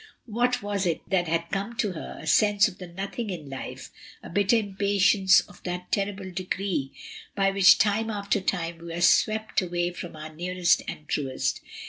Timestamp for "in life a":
3.29-4.31